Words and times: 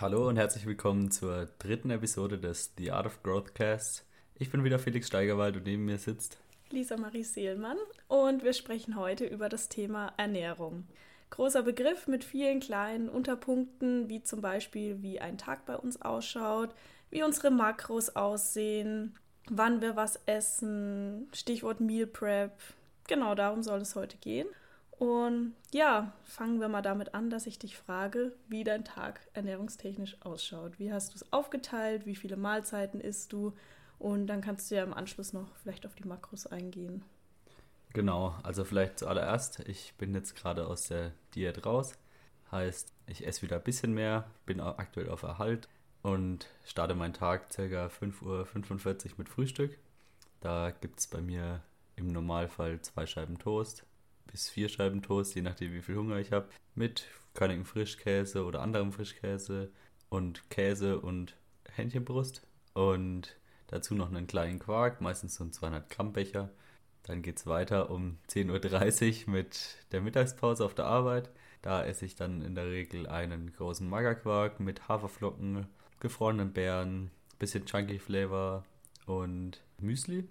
Hallo 0.00 0.28
und 0.28 0.36
herzlich 0.36 0.64
willkommen 0.64 1.10
zur 1.10 1.48
dritten 1.58 1.90
Episode 1.90 2.38
des 2.38 2.72
The 2.78 2.92
Art 2.92 3.06
of 3.06 3.20
Growth 3.24 3.56
Casts. 3.56 4.06
Ich 4.36 4.48
bin 4.48 4.62
wieder 4.62 4.78
Felix 4.78 5.08
Steigerwald 5.08 5.56
und 5.56 5.66
neben 5.66 5.86
mir 5.86 5.98
sitzt 5.98 6.38
Lisa 6.70 6.96
Marie 6.96 7.24
Seelmann 7.24 7.78
und 8.06 8.44
wir 8.44 8.52
sprechen 8.52 8.94
heute 8.94 9.24
über 9.24 9.48
das 9.48 9.68
Thema 9.68 10.12
Ernährung. 10.16 10.86
Großer 11.30 11.64
Begriff 11.64 12.06
mit 12.06 12.22
vielen 12.22 12.60
kleinen 12.60 13.08
Unterpunkten, 13.08 14.08
wie 14.08 14.22
zum 14.22 14.40
Beispiel, 14.40 15.02
wie 15.02 15.20
ein 15.20 15.36
Tag 15.36 15.66
bei 15.66 15.74
uns 15.74 16.00
ausschaut, 16.00 16.70
wie 17.10 17.24
unsere 17.24 17.50
Makros 17.50 18.14
aussehen, 18.14 19.16
wann 19.50 19.80
wir 19.80 19.96
was 19.96 20.20
essen, 20.26 21.28
Stichwort 21.32 21.80
Meal 21.80 22.06
Prep. 22.06 22.52
Genau 23.08 23.34
darum 23.34 23.64
soll 23.64 23.80
es 23.80 23.96
heute 23.96 24.16
gehen. 24.18 24.46
Und 24.98 25.54
ja, 25.70 26.12
fangen 26.24 26.60
wir 26.60 26.68
mal 26.68 26.82
damit 26.82 27.14
an, 27.14 27.30
dass 27.30 27.46
ich 27.46 27.58
dich 27.58 27.78
frage, 27.78 28.32
wie 28.48 28.64
dein 28.64 28.84
Tag 28.84 29.20
ernährungstechnisch 29.32 30.16
ausschaut. 30.20 30.78
Wie 30.80 30.92
hast 30.92 31.12
du 31.12 31.16
es 31.16 31.32
aufgeteilt? 31.32 32.04
Wie 32.04 32.16
viele 32.16 32.36
Mahlzeiten 32.36 33.00
isst 33.00 33.32
du? 33.32 33.52
Und 34.00 34.26
dann 34.26 34.40
kannst 34.40 34.70
du 34.70 34.74
ja 34.74 34.82
im 34.82 34.94
Anschluss 34.94 35.32
noch 35.32 35.54
vielleicht 35.56 35.86
auf 35.86 35.94
die 35.94 36.06
Makros 36.06 36.46
eingehen. 36.46 37.04
Genau, 37.92 38.34
also 38.42 38.64
vielleicht 38.64 38.98
zuallererst, 38.98 39.60
ich 39.60 39.94
bin 39.98 40.14
jetzt 40.14 40.34
gerade 40.34 40.66
aus 40.66 40.88
der 40.88 41.12
Diät 41.34 41.64
raus. 41.64 41.94
Heißt, 42.50 42.92
ich 43.06 43.26
esse 43.26 43.42
wieder 43.42 43.56
ein 43.56 43.62
bisschen 43.62 43.94
mehr, 43.94 44.28
bin 44.46 44.60
aktuell 44.60 45.10
auf 45.10 45.22
Erhalt 45.22 45.68
und 46.02 46.48
starte 46.64 46.94
meinen 46.94 47.14
Tag 47.14 47.50
ca. 47.50 47.86
5.45 47.86 48.24
Uhr 48.24 49.12
mit 49.18 49.28
Frühstück. 49.28 49.78
Da 50.40 50.70
gibt 50.70 50.98
es 51.00 51.06
bei 51.06 51.20
mir 51.20 51.62
im 51.96 52.12
Normalfall 52.12 52.80
zwei 52.82 53.06
Scheiben 53.06 53.38
Toast, 53.38 53.84
bis 54.30 54.48
vier 54.48 54.68
Scheiben 54.68 55.02
Toast, 55.02 55.34
je 55.34 55.42
nachdem 55.42 55.72
wie 55.72 55.82
viel 55.82 55.96
Hunger 55.96 56.18
ich 56.18 56.32
habe, 56.32 56.48
mit 56.74 57.06
körnigem 57.34 57.64
Frischkäse 57.64 58.44
oder 58.44 58.62
anderem 58.62 58.92
Frischkäse 58.92 59.70
und 60.08 60.48
Käse 60.50 61.00
und 61.00 61.36
Hähnchenbrust 61.74 62.42
und 62.74 63.36
dazu 63.68 63.94
noch 63.94 64.08
einen 64.08 64.26
kleinen 64.26 64.58
Quark, 64.58 65.00
meistens 65.00 65.34
so 65.34 65.44
ein 65.44 65.52
200 65.52 65.88
Gramm 65.90 66.12
Becher. 66.12 66.50
Dann 67.04 67.22
geht 67.22 67.38
es 67.38 67.46
weiter 67.46 67.90
um 67.90 68.18
10.30 68.28 69.26
Uhr 69.26 69.32
mit 69.32 69.78
der 69.92 70.00
Mittagspause 70.00 70.64
auf 70.64 70.74
der 70.74 70.86
Arbeit. 70.86 71.30
Da 71.62 71.84
esse 71.84 72.04
ich 72.04 72.14
dann 72.14 72.42
in 72.42 72.54
der 72.54 72.66
Regel 72.66 73.06
einen 73.06 73.52
großen 73.52 73.88
Magerquark 73.88 74.60
mit 74.60 74.88
Haferflocken, 74.88 75.66
gefrorenen 76.00 76.52
Beeren, 76.52 77.10
bisschen 77.38 77.66
Chunky 77.66 77.98
Flavor 77.98 78.64
und 79.06 79.62
Müsli. 79.78 80.28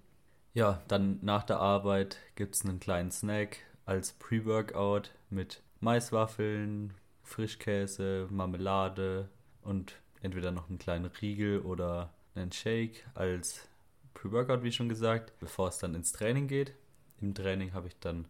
Ja, 0.54 0.82
dann 0.88 1.18
nach 1.22 1.44
der 1.44 1.58
Arbeit 1.58 2.18
gibt 2.34 2.54
es 2.54 2.64
einen 2.64 2.80
kleinen 2.80 3.10
Snack, 3.10 3.58
als 3.88 4.12
Pre-Workout 4.12 5.12
mit 5.30 5.62
Maiswaffeln, 5.80 6.92
Frischkäse, 7.22 8.28
Marmelade 8.30 9.30
und 9.62 9.96
entweder 10.20 10.52
noch 10.52 10.68
einen 10.68 10.78
kleinen 10.78 11.06
Riegel 11.06 11.60
oder 11.60 12.12
einen 12.34 12.52
Shake 12.52 13.06
als 13.14 13.66
Pre-Workout, 14.12 14.62
wie 14.62 14.72
schon 14.72 14.90
gesagt, 14.90 15.32
bevor 15.38 15.68
es 15.68 15.78
dann 15.78 15.94
ins 15.94 16.12
Training 16.12 16.48
geht. 16.48 16.74
Im 17.22 17.34
Training 17.34 17.72
habe 17.72 17.86
ich 17.88 17.98
dann 17.98 18.26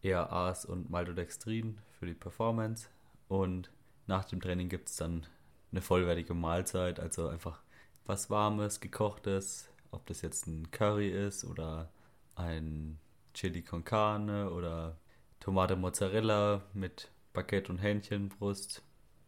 ERAs 0.00 0.64
und 0.64 0.90
Maltodextrin 0.90 1.78
für 1.98 2.06
die 2.06 2.14
Performance 2.14 2.86
und 3.26 3.72
nach 4.06 4.26
dem 4.26 4.40
Training 4.40 4.68
gibt 4.68 4.90
es 4.90 4.96
dann 4.96 5.26
eine 5.72 5.82
vollwertige 5.82 6.34
Mahlzeit, 6.34 7.00
also 7.00 7.26
einfach 7.26 7.60
was 8.06 8.30
Warmes, 8.30 8.78
Gekochtes, 8.78 9.70
ob 9.90 10.06
das 10.06 10.22
jetzt 10.22 10.46
ein 10.46 10.70
Curry 10.70 11.08
ist 11.10 11.44
oder 11.44 11.90
ein 12.36 13.00
Chili 13.34 13.62
con 13.62 13.84
Carne 13.84 14.50
oder 14.50 14.96
Tomate 15.40 15.76
Mozzarella 15.76 16.62
mit 16.74 17.10
Baguette 17.32 17.72
und 17.72 17.78
Hähnchenbrust 17.78 18.82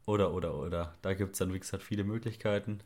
oder, 0.06 0.34
oder, 0.34 0.54
oder. 0.58 0.94
Da 1.02 1.14
gibt 1.14 1.32
es 1.32 1.38
dann, 1.38 1.52
wie 1.52 1.60
gesagt, 1.60 1.82
viele 1.82 2.04
Möglichkeiten. 2.04 2.80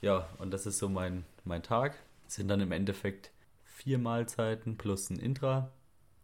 Ja, 0.00 0.28
und 0.38 0.50
das 0.50 0.66
ist 0.66 0.78
so 0.78 0.88
mein, 0.88 1.24
mein 1.44 1.62
Tag. 1.62 1.98
Das 2.24 2.34
sind 2.36 2.48
dann 2.48 2.60
im 2.60 2.72
Endeffekt 2.72 3.30
vier 3.64 3.98
Mahlzeiten 3.98 4.76
plus 4.76 5.10
ein 5.10 5.18
Intra. 5.18 5.70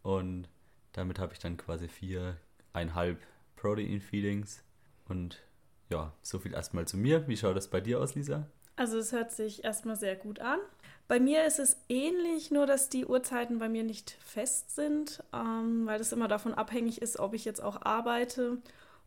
Und 0.03 0.47
damit 0.93 1.19
habe 1.19 1.33
ich 1.33 1.39
dann 1.39 1.57
quasi 1.57 1.87
viereinhalb 1.87 3.21
Protein-Feedings. 3.55 4.63
Und 5.07 5.41
ja, 5.89 6.13
so 6.21 6.39
viel 6.39 6.53
erstmal 6.53 6.87
zu 6.87 6.97
mir. 6.97 7.27
Wie 7.27 7.37
schaut 7.37 7.55
das 7.55 7.69
bei 7.69 7.81
dir 7.81 7.99
aus, 8.01 8.15
Lisa? 8.15 8.47
Also 8.77 8.99
es 8.99 9.11
hört 9.11 9.31
sich 9.31 9.63
erstmal 9.63 9.95
sehr 9.95 10.15
gut 10.15 10.39
an. 10.39 10.59
Bei 11.07 11.19
mir 11.19 11.45
ist 11.45 11.57
es 11.57 11.77
ähnlich, 11.89 12.51
nur 12.51 12.67
dass 12.67 12.89
die 12.89 13.05
Uhrzeiten 13.05 13.57
bei 13.57 13.69
mir 13.69 13.83
nicht 13.83 14.11
fest 14.23 14.75
sind, 14.75 15.23
ähm, 15.33 15.87
weil 15.87 15.97
das 15.97 16.11
immer 16.11 16.27
davon 16.27 16.53
abhängig 16.53 17.01
ist, 17.01 17.17
ob 17.17 17.33
ich 17.33 17.43
jetzt 17.43 17.61
auch 17.61 17.81
arbeite 17.81 18.57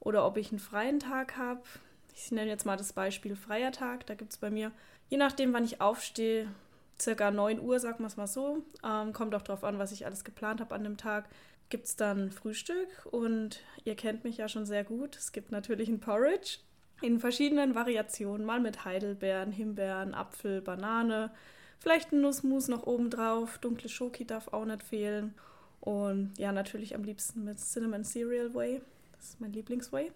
oder 0.00 0.26
ob 0.26 0.36
ich 0.38 0.50
einen 0.50 0.58
freien 0.58 0.98
Tag 0.98 1.36
habe. 1.36 1.62
Ich 2.16 2.32
nenne 2.32 2.50
jetzt 2.50 2.66
mal 2.66 2.76
das 2.76 2.92
Beispiel 2.92 3.36
freier 3.36 3.70
Tag. 3.70 4.06
Da 4.06 4.14
gibt 4.14 4.32
es 4.32 4.38
bei 4.38 4.50
mir, 4.50 4.72
je 5.08 5.19
nachdem, 5.19 5.53
wann 5.53 5.64
ich 5.64 5.81
aufstehe, 5.81 6.48
circa 7.00 7.31
9 7.31 7.60
Uhr, 7.60 7.78
sagen 7.78 8.00
wir 8.00 8.08
es 8.08 8.16
mal 8.16 8.26
so. 8.26 8.64
Ähm, 8.84 9.12
kommt 9.12 9.34
auch 9.37 9.42
darauf 9.42 9.62
an, 9.62 9.78
was 9.78 9.92
ich 9.92 10.04
alles 10.04 10.25
geplant 10.25 10.60
habe 10.60 10.75
an 10.75 10.82
dem 10.82 10.97
Tag. 10.97 11.28
Gibt 11.69 11.87
es 11.87 11.94
dann 11.94 12.32
Frühstück 12.32 13.06
und 13.12 13.60
ihr 13.84 13.94
kennt 13.94 14.25
mich 14.25 14.38
ja 14.38 14.48
schon 14.48 14.66
sehr 14.66 14.82
gut. 14.82 15.16
Es 15.16 15.31
gibt 15.31 15.52
natürlich 15.52 15.88
ein 15.88 16.00
Porridge 16.00 16.58
in 17.00 17.21
verschiedenen 17.21 17.75
Variationen, 17.75 18.47
mal 18.47 18.61
mit 18.61 18.84
Heidelbeeren, 18.84 19.53
Himbeeren, 19.53 20.15
Apfel, 20.15 20.61
Banane, 20.61 21.31
vielleicht 21.78 22.12
ein 22.12 22.21
Nussmus 22.21 22.69
noch 22.69 22.87
oben 22.87 23.11
drauf, 23.11 23.59
dunkle 23.59 23.88
Schoki 23.88 24.25
darf 24.25 24.49
auch 24.49 24.65
nicht 24.65 24.83
fehlen. 24.83 25.34
Und 25.81 26.33
ja, 26.37 26.53
natürlich 26.53 26.94
am 26.94 27.05
liebsten 27.05 27.44
mit 27.44 27.59
Cinnamon 27.59 28.05
Cereal 28.05 28.55
Whey, 28.55 28.83
das 29.16 29.31
ist 29.31 29.41
mein 29.41 29.53
Lieblingsway 29.53 30.12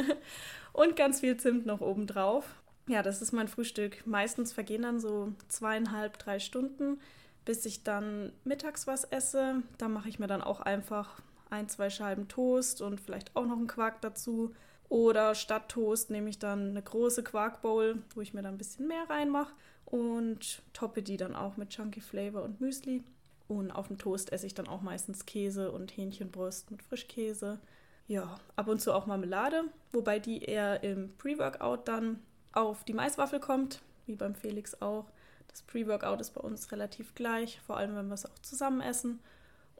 und 0.72 0.96
ganz 0.96 1.20
viel 1.20 1.36
Zimt 1.38 1.66
noch 1.66 1.80
oben 1.80 2.06
drauf. 2.06 2.44
Ja, 2.88 3.02
das 3.02 3.20
ist 3.20 3.32
mein 3.32 3.48
Frühstück. 3.48 4.06
Meistens 4.06 4.52
vergehen 4.52 4.82
dann 4.82 4.98
so 4.98 5.32
zweieinhalb, 5.48 6.18
drei 6.18 6.38
Stunden, 6.38 6.98
bis 7.44 7.66
ich 7.66 7.84
dann 7.84 8.32
mittags 8.44 8.86
was 8.86 9.04
esse. 9.04 9.62
Da 9.76 9.88
mache 9.88 10.08
ich 10.08 10.18
mir 10.18 10.26
dann 10.26 10.42
auch 10.42 10.60
einfach 10.60 11.20
ein, 11.50 11.68
zwei 11.68 11.90
Scheiben 11.90 12.28
Toast 12.28 12.80
und 12.80 13.00
vielleicht 13.00 13.36
auch 13.36 13.44
noch 13.44 13.58
einen 13.58 13.66
Quark 13.66 14.00
dazu 14.00 14.54
oder 14.88 15.34
statt 15.34 15.68
Toast 15.68 16.10
nehme 16.10 16.30
ich 16.30 16.38
dann 16.38 16.70
eine 16.70 16.82
große 16.82 17.22
Quarkbowl, 17.22 18.02
wo 18.14 18.20
ich 18.20 18.32
mir 18.32 18.42
dann 18.42 18.54
ein 18.54 18.58
bisschen 18.58 18.88
mehr 18.88 19.08
reinmache 19.08 19.52
und 19.84 20.62
toppe 20.72 21.02
die 21.02 21.16
dann 21.16 21.34
auch 21.34 21.56
mit 21.56 21.70
Chunky 21.70 22.00
Flavor 22.00 22.42
und 22.42 22.60
Müsli. 22.60 23.04
Und 23.48 23.70
auf 23.70 23.88
dem 23.88 23.98
Toast 23.98 24.32
esse 24.32 24.46
ich 24.46 24.54
dann 24.54 24.68
auch 24.68 24.82
meistens 24.82 25.24
Käse 25.24 25.72
und 25.72 25.96
Hähnchenbrust 25.96 26.70
mit 26.70 26.82
Frischkäse. 26.82 27.58
Ja, 28.06 28.38
ab 28.56 28.68
und 28.68 28.80
zu 28.80 28.92
auch 28.92 29.06
Marmelade, 29.06 29.64
wobei 29.92 30.18
die 30.18 30.42
eher 30.42 30.82
im 30.82 31.14
Pre-Workout 31.16 31.88
dann 31.88 32.20
auf 32.52 32.84
die 32.84 32.94
Maiswaffel 32.94 33.40
kommt, 33.40 33.82
wie 34.06 34.16
beim 34.16 34.34
Felix 34.34 34.80
auch. 34.80 35.06
Das 35.48 35.62
Pre-Workout 35.62 36.20
ist 36.20 36.30
bei 36.30 36.40
uns 36.40 36.72
relativ 36.72 37.14
gleich, 37.14 37.60
vor 37.66 37.76
allem 37.76 37.96
wenn 37.96 38.08
wir 38.08 38.14
es 38.14 38.26
auch 38.26 38.38
zusammen 38.40 38.80
essen. 38.80 39.20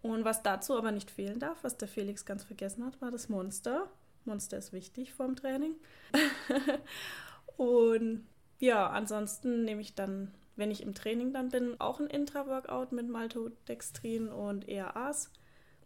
Und 0.00 0.24
was 0.24 0.42
dazu 0.42 0.76
aber 0.76 0.92
nicht 0.92 1.10
fehlen 1.10 1.38
darf, 1.38 1.58
was 1.62 1.76
der 1.76 1.88
Felix 1.88 2.24
ganz 2.24 2.44
vergessen 2.44 2.84
hat, 2.84 3.00
war 3.00 3.10
das 3.10 3.28
Monster. 3.28 3.90
Monster 4.28 4.58
ist 4.58 4.72
wichtig 4.72 5.12
vorm 5.12 5.34
Training. 5.34 5.74
und 7.56 8.24
ja, 8.60 8.88
ansonsten 8.88 9.64
nehme 9.64 9.80
ich 9.80 9.94
dann, 9.94 10.32
wenn 10.56 10.70
ich 10.70 10.82
im 10.82 10.94
Training 10.94 11.32
dann 11.32 11.48
bin, 11.48 11.80
auch 11.80 11.98
ein 11.98 12.06
Intra-Workout 12.06 12.92
mit 12.92 13.08
Maltodextrin 13.08 14.28
und 14.28 14.68
EAAs. 14.68 15.32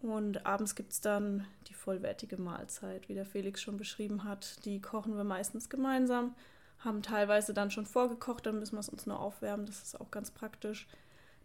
Und 0.02 0.44
abends 0.44 0.74
gibt 0.74 0.92
es 0.92 1.00
dann 1.00 1.46
die 1.68 1.74
vollwertige 1.74 2.36
Mahlzeit, 2.36 3.08
wie 3.08 3.14
der 3.14 3.24
Felix 3.24 3.62
schon 3.62 3.76
beschrieben 3.76 4.24
hat. 4.24 4.64
Die 4.64 4.80
kochen 4.80 5.16
wir 5.16 5.24
meistens 5.24 5.68
gemeinsam, 5.70 6.34
haben 6.80 7.02
teilweise 7.02 7.54
dann 7.54 7.70
schon 7.70 7.86
vorgekocht, 7.86 8.44
dann 8.44 8.58
müssen 8.58 8.74
wir 8.74 8.80
es 8.80 8.88
uns 8.88 9.06
nur 9.06 9.20
aufwärmen, 9.20 9.66
das 9.66 9.82
ist 9.82 10.00
auch 10.00 10.10
ganz 10.10 10.32
praktisch. 10.32 10.88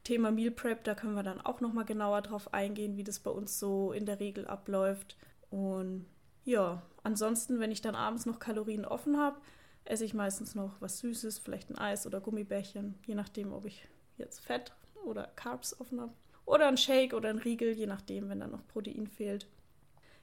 Thema 0.04 0.32
Meal 0.32 0.52
Prep, 0.52 0.84
da 0.86 0.96
können 0.96 1.14
wir 1.14 1.24
dann 1.24 1.42
auch 1.42 1.62
nochmal 1.62 1.86
genauer 1.86 2.22
drauf 2.22 2.54
eingehen, 2.54 2.98
wie 2.98 3.04
das 3.04 3.20
bei 3.20 3.30
uns 3.30 3.60
so 3.60 3.92
in 3.92 4.06
der 4.06 4.20
Regel 4.20 4.48
abläuft. 4.48 5.18
Und 5.52 6.06
ja, 6.48 6.82
ansonsten, 7.04 7.60
wenn 7.60 7.72
ich 7.72 7.82
dann 7.82 7.94
abends 7.94 8.26
noch 8.26 8.40
Kalorien 8.40 8.86
offen 8.86 9.18
habe, 9.18 9.38
esse 9.84 10.06
ich 10.06 10.14
meistens 10.14 10.56
noch 10.56 10.80
was 10.80 11.00
Süßes, 11.00 11.40
vielleicht 11.40 11.70
ein 11.70 11.78
Eis 11.78 12.08
oder 12.08 12.22
Gummibärchen, 12.22 12.96
je 13.06 13.16
nachdem, 13.16 13.52
ob 13.52 13.66
ich 13.66 13.86
jetzt 14.18 14.40
Fett 14.40 14.72
oder 15.04 15.28
Carbs 15.36 15.78
offen 15.80 16.00
habe. 16.00 16.14
Oder 16.46 16.70
ein 16.70 16.78
Shake 16.78 17.14
oder 17.14 17.28
ein 17.30 17.40
Riegel, 17.40 17.74
je 17.74 17.86
nachdem, 17.86 18.30
wenn 18.30 18.40
dann 18.40 18.52
noch 18.52 18.66
Protein 18.66 19.08
fehlt. 19.08 19.46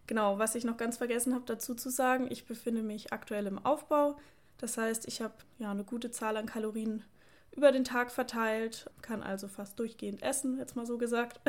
Genau, 0.06 0.38
was 0.38 0.54
ich 0.54 0.64
noch 0.64 0.78
ganz 0.78 0.96
vergessen 0.96 1.34
habe 1.34 1.44
dazu 1.44 1.74
zu 1.74 1.90
sagen, 1.90 2.26
ich 2.30 2.46
befinde 2.46 2.82
mich 2.82 3.12
aktuell 3.12 3.46
im 3.46 3.58
Aufbau. 3.58 4.16
Das 4.56 4.78
heißt, 4.78 5.06
ich 5.06 5.20
habe 5.20 5.34
ja 5.58 5.70
eine 5.70 5.84
gute 5.84 6.10
Zahl 6.10 6.38
an 6.38 6.46
Kalorien 6.46 7.04
über 7.52 7.70
den 7.70 7.84
Tag 7.84 8.10
verteilt, 8.10 8.90
kann 9.02 9.22
also 9.22 9.46
fast 9.46 9.78
durchgehend 9.78 10.22
essen, 10.22 10.56
jetzt 10.56 10.74
mal 10.74 10.86
so 10.86 10.96
gesagt. 10.96 11.42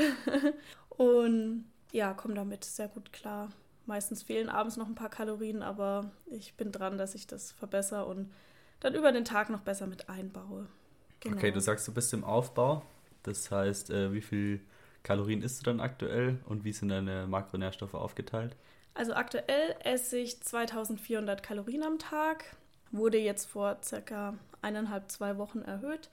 Und 0.89 1.71
ja, 1.93 2.13
komme 2.13 2.33
damit 2.33 2.65
sehr 2.65 2.89
gut 2.89 3.13
klar. 3.13 3.53
Meistens 3.85 4.23
fehlen 4.23 4.49
abends 4.49 4.77
noch 4.77 4.87
ein 4.87 4.95
paar 4.95 5.09
Kalorien, 5.09 5.61
aber 5.61 6.11
ich 6.25 6.55
bin 6.55 6.71
dran, 6.71 6.97
dass 6.97 7.15
ich 7.15 7.27
das 7.27 7.51
verbessere 7.51 8.05
und 8.05 8.31
dann 8.79 8.95
über 8.95 9.11
den 9.11 9.25
Tag 9.25 9.49
noch 9.49 9.61
besser 9.61 9.87
mit 9.87 10.09
einbaue. 10.09 10.67
Genau. 11.19 11.37
Okay, 11.37 11.51
du 11.51 11.59
sagst, 11.59 11.87
du 11.87 11.93
bist 11.93 12.13
im 12.13 12.23
Aufbau. 12.23 12.83
Das 13.23 13.49
heißt, 13.49 13.89
äh, 13.89 14.13
wie 14.13 14.21
viel 14.21 14.61
Kalorien 15.03 15.41
isst 15.41 15.59
du 15.59 15.63
dann 15.65 15.79
aktuell 15.79 16.39
und 16.45 16.63
wie 16.63 16.71
sind 16.73 16.89
deine 16.89 17.27
Makronährstoffe 17.27 17.93
aufgeteilt? 17.93 18.55
Also 18.93 19.13
aktuell 19.13 19.75
esse 19.83 20.17
ich 20.17 20.41
2400 20.41 21.43
Kalorien 21.43 21.83
am 21.83 21.99
Tag. 21.99 22.55
wurde 22.91 23.17
jetzt 23.17 23.45
vor 23.45 23.79
circa 23.83 24.35
eineinhalb, 24.61 25.11
zwei 25.11 25.37
Wochen 25.37 25.61
erhöht 25.61 26.09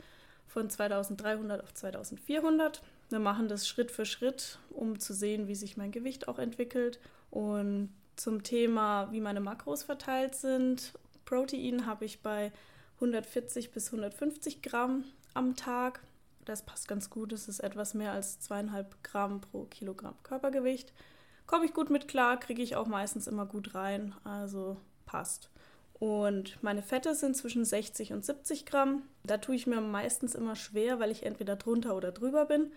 von 0.53 0.69
2300 0.69 1.63
auf 1.63 1.73
2400. 1.73 2.83
Wir 3.09 3.19
machen 3.19 3.49
das 3.49 3.67
Schritt 3.67 3.91
für 3.91 4.05
Schritt, 4.05 4.59
um 4.71 4.99
zu 4.99 5.15
sehen, 5.15 5.49
wie 5.49 5.55
sich 5.55 5.79
mein 5.79 5.93
Gewicht 5.93 6.29
auch 6.29 6.39
entwickelt. 6.39 7.01
Und 7.33 7.89
zum 8.17 8.43
Thema, 8.43 9.11
wie 9.11 9.23
meine 9.23 9.41
Makros 9.41 9.83
verteilt 9.83 10.35
sind. 10.35 10.93
Protein 11.25 11.87
habe 11.87 12.05
ich 12.05 12.21
bei 12.21 12.53
140 12.97 13.73
bis 13.73 13.87
150 13.87 14.61
Gramm 14.61 15.05
am 15.33 15.57
Tag. 15.57 16.01
Das 16.45 16.63
passt 16.63 16.89
ganz 16.89 17.09
gut. 17.09 17.33
Das 17.33 17.49
ist 17.49 17.61
etwas 17.61 17.95
mehr 17.95 18.13
als 18.13 18.39
zweieinhalb 18.41 19.03
Gramm 19.03 19.41
pro 19.41 19.65
Kilogramm 19.65 20.15
Körpergewicht. 20.23 20.93
Komme 21.47 21.65
ich 21.65 21.73
gut 21.73 21.89
mit 21.89 22.07
klar, 22.07 22.39
kriege 22.39 22.63
ich 22.63 22.77
auch 22.77 22.87
meistens 22.87 23.27
immer 23.27 23.47
gut 23.47 23.75
rein. 23.75 24.15
Also 24.25 24.77
passt. 25.07 25.49
Und 25.95 26.63
meine 26.63 26.83
Fette 26.83 27.15
sind 27.15 27.35
zwischen 27.35 27.65
60 27.65 28.13
und 28.13 28.27
70 28.27 28.67
Gramm. 28.67 29.05
Da 29.25 29.39
tue 29.39 29.55
ich 29.55 29.67
mir 29.67 29.81
meistens 29.81 30.35
immer 30.35 30.55
schwer, 30.55 31.01
weil 31.01 31.11
ich 31.11 31.25
entweder 31.25 31.57
drunter 31.57 31.97
oder 31.97 32.13
drüber 32.13 32.45
bin. 32.45 32.73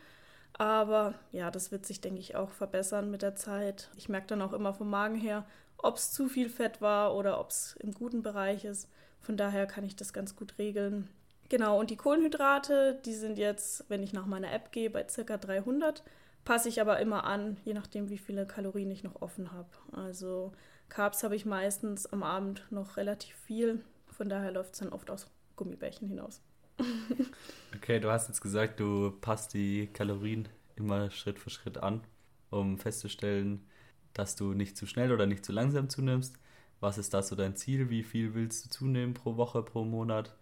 Aber 0.58 1.16
ja, 1.32 1.52
das 1.52 1.72
wird 1.72 1.86
sich, 1.86 2.00
denke 2.02 2.22
ich, 2.22 2.36
auch 2.36 2.50
verbessern 2.50 3.12
mit 3.12 3.22
der 3.22 3.36
Zeit. 3.36 3.90
Ich 3.98 4.08
merke 4.08 4.28
dann 4.28 4.42
auch 4.42 4.54
immer 4.54 4.74
vom 4.74 4.90
Magen 4.90 5.16
her, 5.16 5.46
ob 5.78 5.98
es 5.98 6.12
zu 6.12 6.30
viel 6.30 6.50
Fett 6.50 6.82
war 6.82 7.16
oder 7.16 7.40
ob 7.40 7.50
es 7.50 7.76
im 7.80 7.94
guten 7.94 8.24
Bereich 8.24 8.64
ist. 8.64 8.90
Von 9.20 9.38
daher 9.38 9.66
kann 9.66 9.84
ich 9.84 9.96
das 9.96 10.14
ganz 10.14 10.36
gut 10.36 10.58
regeln. 10.58 11.10
Genau, 11.50 11.80
und 11.80 11.90
die 11.90 11.98
Kohlenhydrate, 11.98 13.00
die 13.06 13.14
sind 13.14 13.38
jetzt, 13.38 13.86
wenn 13.90 14.02
ich 14.02 14.14
nach 14.14 14.26
meiner 14.26 14.52
App 14.52 14.72
gehe, 14.72 14.90
bei 14.90 15.04
ca. 15.04 15.38
300. 15.38 16.04
Passe 16.44 16.70
ich 16.70 16.80
aber 16.80 17.00
immer 17.00 17.26
an, 17.26 17.58
je 17.66 17.74
nachdem, 17.74 18.10
wie 18.10 18.18
viele 18.18 18.46
Kalorien 18.46 18.92
ich 18.92 19.04
noch 19.04 19.22
offen 19.22 19.52
habe. 19.52 19.70
Also 19.92 20.54
Carbs 20.90 21.24
habe 21.24 21.36
ich 21.36 21.46
meistens 21.46 22.06
am 22.06 22.24
Abend 22.24 22.66
noch 22.72 22.98
relativ 22.98 23.36
viel. 23.36 23.84
Von 24.08 24.30
daher 24.30 24.52
läuft 24.52 24.74
es 24.74 24.80
dann 24.80 24.94
oft 24.94 25.10
aus 25.12 25.28
Gummibärchen 25.56 26.08
hinaus. 26.08 26.42
okay, 27.76 28.00
du 28.00 28.12
hast 28.12 28.28
jetzt 28.28 28.42
gesagt, 28.42 28.80
du 28.80 29.12
passt 29.22 29.54
die 29.54 29.88
Kalorien 29.88 30.48
immer 30.76 31.10
Schritt 31.12 31.40
für 31.40 31.50
Schritt 31.50 31.78
an, 31.78 32.02
um 32.50 32.78
festzustellen, 32.78 33.66
dass 34.14 34.36
du 34.36 34.54
nicht 34.54 34.78
zu 34.78 34.86
schnell 34.86 35.12
oder 35.12 35.26
nicht 35.26 35.46
zu 35.46 35.52
langsam 35.52 35.90
zunimmst. 35.90 36.36
Was 36.80 36.98
ist 36.98 37.14
da 37.14 37.22
so 37.24 37.36
dein 37.36 37.56
Ziel? 37.56 37.90
Wie 37.90 38.04
viel 38.04 38.34
willst 38.34 38.66
du 38.66 38.70
zunehmen 38.70 39.14
pro 39.14 39.38
Woche, 39.38 39.64
pro 39.64 39.84
Monat? 39.84 40.36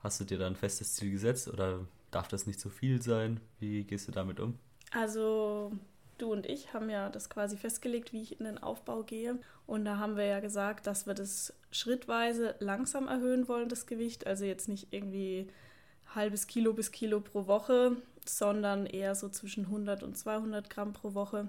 Hast 0.00 0.20
du 0.20 0.24
dir 0.24 0.38
da 0.38 0.46
ein 0.46 0.56
festes 0.56 0.94
Ziel 0.94 1.10
gesetzt 1.10 1.48
oder 1.48 1.86
darf 2.10 2.28
das 2.28 2.46
nicht 2.46 2.60
so 2.60 2.70
viel 2.70 3.02
sein? 3.02 3.40
Wie 3.58 3.84
gehst 3.84 4.08
du 4.08 4.12
damit 4.12 4.40
um? 4.40 4.58
Also 4.92 5.72
du 6.18 6.32
und 6.32 6.46
ich 6.46 6.72
haben 6.72 6.90
ja 6.90 7.08
das 7.08 7.28
quasi 7.28 7.56
festgelegt, 7.56 8.12
wie 8.12 8.22
ich 8.22 8.38
in 8.38 8.46
den 8.46 8.58
Aufbau 8.58 9.02
gehe. 9.02 9.38
Und 9.66 9.84
da 9.84 9.98
haben 9.98 10.16
wir 10.16 10.24
ja 10.24 10.40
gesagt, 10.40 10.86
dass 10.86 11.06
wir 11.06 11.14
das 11.14 11.52
schrittweise 11.70 12.54
langsam 12.58 13.08
erhöhen 13.08 13.48
wollen, 13.48 13.68
das 13.68 13.86
Gewicht. 13.86 14.26
Also 14.26 14.44
jetzt 14.44 14.68
nicht 14.68 14.92
irgendwie 14.92 15.48
halbes 16.14 16.46
Kilo 16.46 16.72
bis 16.72 16.92
Kilo 16.92 17.20
pro 17.20 17.46
Woche, 17.46 17.96
sondern 18.24 18.86
eher 18.86 19.14
so 19.14 19.28
zwischen 19.28 19.66
100 19.66 20.02
und 20.02 20.16
200 20.16 20.70
Gramm 20.70 20.92
pro 20.92 21.14
Woche. 21.14 21.48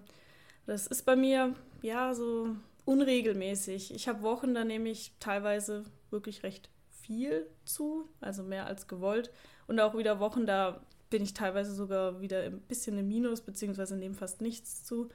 Das 0.65 0.87
ist 0.87 1.05
bei 1.05 1.15
mir 1.15 1.55
ja 1.81 2.13
so 2.13 2.55
unregelmäßig. 2.85 3.93
Ich 3.93 4.07
habe 4.07 4.21
Wochen, 4.21 4.53
da 4.53 4.63
nehme 4.63 4.89
ich 4.89 5.13
teilweise 5.19 5.83
wirklich 6.09 6.43
recht 6.43 6.69
viel 6.89 7.47
zu, 7.65 8.07
also 8.21 8.43
mehr 8.43 8.65
als 8.65 8.87
gewollt. 8.87 9.31
Und 9.67 9.79
auch 9.79 9.97
wieder 9.97 10.19
Wochen, 10.19 10.45
da 10.45 10.81
bin 11.09 11.23
ich 11.23 11.33
teilweise 11.33 11.73
sogar 11.73 12.21
wieder 12.21 12.43
ein 12.43 12.59
bisschen 12.61 12.97
im 12.97 13.07
Minus, 13.07 13.41
beziehungsweise 13.41 13.95
nehme 13.95 14.15
fast 14.15 14.41
nichts 14.41 14.83
zu. 14.83 15.09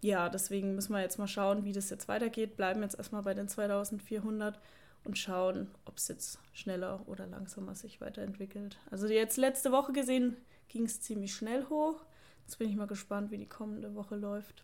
Ja, 0.00 0.28
deswegen 0.28 0.74
müssen 0.74 0.92
wir 0.92 1.00
jetzt 1.00 1.18
mal 1.18 1.26
schauen, 1.26 1.64
wie 1.64 1.72
das 1.72 1.90
jetzt 1.90 2.08
weitergeht. 2.08 2.56
Bleiben 2.56 2.82
jetzt 2.82 2.98
erstmal 2.98 3.22
bei 3.22 3.34
den 3.34 3.48
2400 3.48 4.58
und 5.04 5.18
schauen, 5.18 5.68
ob 5.84 5.96
es 5.96 6.08
jetzt 6.08 6.38
schneller 6.52 7.02
oder 7.06 7.26
langsamer 7.26 7.74
sich 7.74 8.00
weiterentwickelt. 8.00 8.78
Also 8.90 9.06
jetzt 9.06 9.36
letzte 9.36 9.72
Woche 9.72 9.92
gesehen 9.92 10.36
ging 10.68 10.84
es 10.84 11.00
ziemlich 11.00 11.34
schnell 11.34 11.66
hoch. 11.68 12.04
Jetzt 12.46 12.58
bin 12.58 12.68
ich 12.68 12.76
mal 12.76 12.86
gespannt, 12.86 13.30
wie 13.30 13.38
die 13.38 13.48
kommende 13.48 13.94
Woche 13.94 14.16
läuft. 14.16 14.62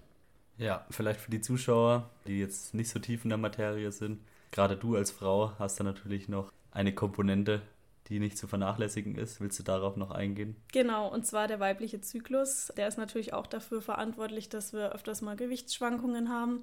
Ja, 0.56 0.86
vielleicht 0.90 1.20
für 1.20 1.30
die 1.30 1.40
Zuschauer, 1.40 2.08
die 2.26 2.38
jetzt 2.38 2.74
nicht 2.74 2.90
so 2.90 2.98
tief 2.98 3.24
in 3.24 3.30
der 3.30 3.38
Materie 3.38 3.90
sind. 3.90 4.20
Gerade 4.52 4.76
du 4.76 4.96
als 4.96 5.10
Frau 5.10 5.52
hast 5.58 5.80
da 5.80 5.84
natürlich 5.84 6.28
noch 6.28 6.52
eine 6.70 6.94
Komponente, 6.94 7.62
die 8.08 8.20
nicht 8.20 8.38
zu 8.38 8.46
vernachlässigen 8.46 9.16
ist. 9.16 9.40
Willst 9.40 9.58
du 9.58 9.62
darauf 9.62 9.96
noch 9.96 10.10
eingehen? 10.10 10.56
Genau, 10.72 11.12
und 11.12 11.26
zwar 11.26 11.48
der 11.48 11.58
weibliche 11.58 12.00
Zyklus. 12.00 12.72
Der 12.76 12.86
ist 12.86 12.98
natürlich 12.98 13.32
auch 13.32 13.46
dafür 13.46 13.82
verantwortlich, 13.82 14.48
dass 14.48 14.72
wir 14.72 14.92
öfters 14.92 15.22
mal 15.22 15.36
Gewichtsschwankungen 15.36 16.28
haben. 16.28 16.62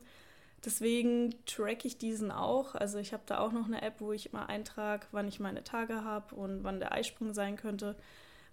Deswegen 0.64 1.34
track 1.46 1.86
ich 1.86 1.98
diesen 1.98 2.32
auch. 2.32 2.76
Also 2.76 3.00
ich 3.00 3.14
habe 3.14 3.24
da 3.26 3.40
auch 3.40 3.52
noch 3.52 3.66
eine 3.66 3.82
App, 3.82 3.96
wo 4.00 4.12
ich 4.12 4.32
immer 4.32 4.48
eintrage, 4.48 5.08
wann 5.12 5.28
ich 5.28 5.40
meine 5.40 5.64
Tage 5.64 6.04
habe 6.04 6.36
und 6.36 6.64
wann 6.64 6.80
der 6.80 6.92
Eisprung 6.92 7.34
sein 7.34 7.56
könnte. 7.56 7.96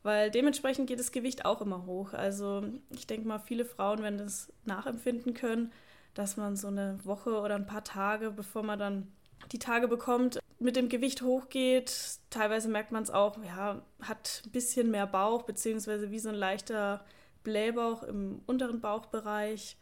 Weil 0.03 0.31
dementsprechend 0.31 0.87
geht 0.87 1.01
das 1.01 1.13
Gewicht 1.13 1.45
auch 1.45 1.61
immer 1.61 1.85
hoch. 1.85 2.15
Also 2.15 2.63
ich 2.91 3.07
denke 3.07 3.29
mal, 3.29 3.39
viele 3.39 3.65
Frauen 3.65 4.03
werden 4.03 4.19
das 4.19 4.53
nachempfinden 4.65 5.35
können, 5.35 5.73
dass 6.15 6.37
man 6.37 6.57
so 6.57 6.69
eine 6.69 6.99
Woche 7.05 7.41
oder 7.41 7.57
ein 7.57 7.67
paar 7.67 7.85
Tage, 7.85 8.31
bevor 8.31 8.63
man 8.63 8.79
dann 8.79 9.13
die 9.53 9.59
Tage 9.59 9.89
bekommt, 9.89 10.39
mit 10.59 10.77
dem 10.77 10.89
Gewicht 10.89 11.23
hochgeht. 11.23 12.19
Teilweise 12.31 12.69
merkt 12.69 12.93
man 12.93 13.03
es 13.03 13.11
auch, 13.11 13.39
ja, 13.45 13.83
hat 14.01 14.43
ein 14.47 14.51
bisschen 14.51 14.91
mehr 14.91 15.07
Bauch, 15.07 15.43
beziehungsweise 15.43 16.11
wie 16.11 16.19
so 16.19 16.29
ein 16.29 16.35
leichter 16.35 17.05
Blähbauch 17.45 18.03
im 18.03 18.41
unteren 18.47 18.81
Bauchbereich. 18.81 19.77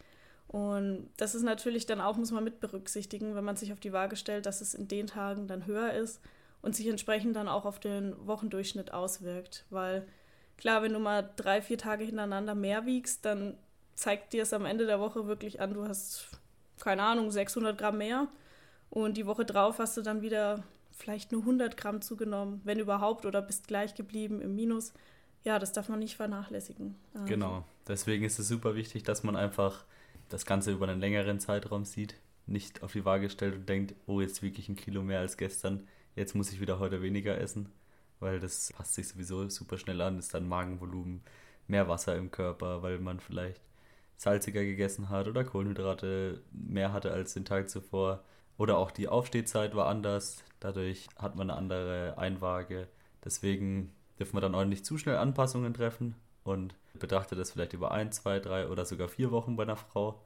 Und 0.48 1.10
das 1.16 1.34
ist 1.34 1.42
natürlich 1.42 1.86
dann 1.86 2.00
auch, 2.00 2.16
muss 2.16 2.30
man 2.30 2.44
mit 2.44 2.60
berücksichtigen, 2.60 3.34
wenn 3.34 3.44
man 3.44 3.56
sich 3.56 3.72
auf 3.72 3.80
die 3.80 3.92
Waage 3.92 4.16
stellt, 4.16 4.46
dass 4.46 4.60
es 4.60 4.74
in 4.74 4.88
den 4.88 5.06
Tagen 5.06 5.48
dann 5.48 5.66
höher 5.66 5.92
ist 5.92 6.20
und 6.62 6.76
sich 6.76 6.86
entsprechend 6.86 7.36
dann 7.36 7.48
auch 7.48 7.64
auf 7.64 7.80
den 7.80 8.14
Wochendurchschnitt 8.26 8.92
auswirkt. 8.92 9.64
Weil 9.70 10.06
klar, 10.56 10.82
wenn 10.82 10.92
du 10.92 10.98
mal 10.98 11.28
drei, 11.36 11.60
vier 11.60 11.78
Tage 11.78 12.04
hintereinander 12.04 12.54
mehr 12.54 12.86
wiegst, 12.86 13.24
dann 13.24 13.56
zeigt 13.94 14.32
dir 14.32 14.42
es 14.42 14.52
am 14.52 14.66
Ende 14.66 14.86
der 14.86 15.00
Woche 15.00 15.26
wirklich 15.26 15.60
an, 15.60 15.74
du 15.74 15.88
hast, 15.88 16.28
keine 16.78 17.02
Ahnung, 17.02 17.30
600 17.30 17.76
Gramm 17.76 17.98
mehr. 17.98 18.28
Und 18.90 19.16
die 19.16 19.26
Woche 19.26 19.44
drauf 19.44 19.78
hast 19.78 19.96
du 19.96 20.02
dann 20.02 20.22
wieder 20.22 20.62
vielleicht 20.92 21.32
nur 21.32 21.42
100 21.42 21.76
Gramm 21.76 22.00
zugenommen, 22.00 22.60
wenn 22.64 22.78
überhaupt, 22.78 23.26
oder 23.26 23.42
bist 23.42 23.66
gleich 23.66 23.94
geblieben 23.94 24.40
im 24.40 24.54
Minus. 24.54 24.92
Ja, 25.44 25.58
das 25.58 25.72
darf 25.72 25.88
man 25.88 25.98
nicht 25.98 26.16
vernachlässigen. 26.16 26.96
Genau. 27.26 27.64
Deswegen 27.86 28.24
ist 28.24 28.38
es 28.38 28.48
super 28.48 28.74
wichtig, 28.74 29.02
dass 29.04 29.22
man 29.22 29.36
einfach 29.36 29.84
das 30.28 30.46
Ganze 30.46 30.72
über 30.72 30.88
einen 30.88 31.00
längeren 31.00 31.40
Zeitraum 31.40 31.84
sieht, 31.84 32.16
nicht 32.46 32.82
auf 32.82 32.92
die 32.92 33.04
Waage 33.04 33.30
stellt 33.30 33.54
und 33.54 33.68
denkt, 33.68 33.94
oh, 34.06 34.20
jetzt 34.20 34.42
wiege 34.42 34.58
ich 34.58 34.68
ein 34.68 34.76
Kilo 34.76 35.02
mehr 35.02 35.20
als 35.20 35.36
gestern, 35.36 35.86
jetzt 36.14 36.34
muss 36.34 36.52
ich 36.52 36.60
wieder 36.60 36.78
heute 36.78 37.02
weniger 37.02 37.38
essen, 37.38 37.68
weil 38.20 38.40
das 38.40 38.72
passt 38.72 38.94
sich 38.94 39.08
sowieso 39.08 39.48
super 39.48 39.78
schnell 39.78 40.00
an, 40.00 40.18
ist 40.18 40.34
dann 40.34 40.48
Magenvolumen, 40.48 41.22
mehr 41.66 41.88
Wasser 41.88 42.16
im 42.16 42.30
Körper, 42.30 42.82
weil 42.82 42.98
man 42.98 43.20
vielleicht 43.20 43.60
salziger 44.16 44.64
gegessen 44.64 45.08
hat 45.08 45.28
oder 45.28 45.44
Kohlenhydrate 45.44 46.42
mehr 46.52 46.92
hatte 46.92 47.12
als 47.12 47.34
den 47.34 47.44
Tag 47.44 47.68
zuvor 47.68 48.24
oder 48.56 48.78
auch 48.78 48.90
die 48.90 49.08
Aufstehzeit 49.08 49.74
war 49.74 49.88
anders, 49.88 50.42
dadurch 50.60 51.08
hat 51.16 51.36
man 51.36 51.50
eine 51.50 51.58
andere 51.58 52.16
Einwaage. 52.16 52.88
Deswegen 53.24 53.92
dürfen 54.18 54.36
wir 54.36 54.40
dann 54.40 54.54
auch 54.54 54.64
nicht 54.64 54.86
zu 54.86 54.96
schnell 54.96 55.16
Anpassungen 55.16 55.74
treffen 55.74 56.14
und 56.46 56.74
betrachtet 56.94 57.38
das 57.38 57.52
vielleicht 57.52 57.72
über 57.72 57.90
ein, 57.90 58.12
zwei, 58.12 58.40
drei 58.40 58.68
oder 58.68 58.84
sogar 58.84 59.08
vier 59.08 59.30
Wochen 59.30 59.56
bei 59.56 59.64
einer 59.64 59.76
Frau, 59.76 60.20